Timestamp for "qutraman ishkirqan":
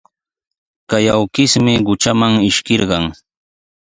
1.85-3.05